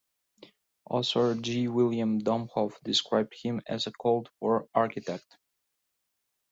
Author 0.89 1.35
G. 1.35 1.67
William 1.67 2.21
Domhoff 2.21 2.73
described 2.83 3.35
him 3.35 3.61
as 3.67 3.85
a 3.85 3.91
"Cold 3.91 4.31
War 4.39 4.67
architect". 4.73 5.37